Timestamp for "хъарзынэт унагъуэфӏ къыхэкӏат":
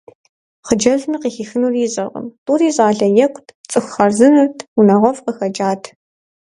3.93-5.83